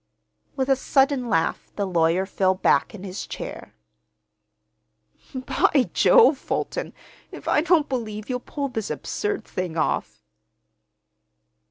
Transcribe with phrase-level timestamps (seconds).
[0.55, 3.75] With a sudden laugh the lawyer fell back in his chair.
[5.35, 6.93] "By Jove, Fulton,
[7.31, 10.23] if I don't believe you'll pull this absurd thing off!"